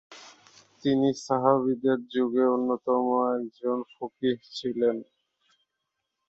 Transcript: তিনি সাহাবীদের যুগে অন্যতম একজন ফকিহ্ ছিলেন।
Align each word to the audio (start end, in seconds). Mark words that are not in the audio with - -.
তিনি 0.83 1.09
সাহাবীদের 1.19 1.99
যুগে 2.13 2.43
অন্যতম 2.55 3.05
একজন 3.35 3.77
ফকিহ্ 3.93 4.39
ছিলেন। 4.57 4.95